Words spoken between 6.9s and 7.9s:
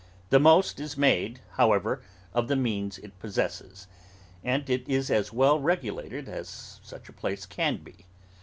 a place can